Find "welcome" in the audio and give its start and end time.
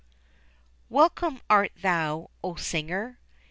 0.89-1.43